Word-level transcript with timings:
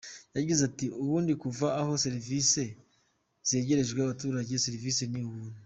Yagize 0.37 0.61
ati 0.69 0.85
“Ubundi 1.01 1.31
kuva 1.43 1.67
aho 1.81 1.91
serivisi 2.05 2.63
zegererejwe 3.47 3.99
abaturage, 4.01 4.53
serivisi 4.65 5.03
ni 5.11 5.19
ubuntu. 5.29 5.59